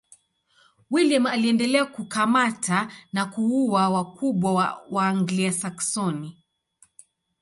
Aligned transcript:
William 0.89 1.25
aliendelea 1.27 1.85
kukamata 1.85 2.91
au 3.15 3.29
kuua 3.31 3.89
wakubwa 3.89 4.53
wa 4.53 4.81
Waanglia-Saksoni. 4.91 6.37